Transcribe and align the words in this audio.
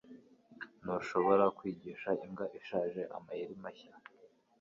Ntushobora 0.81 1.45
kwigisha 1.57 2.09
imbwa 2.23 2.45
ishaje 2.59 3.01
amayeri 3.15 3.55
mashya 3.63 3.93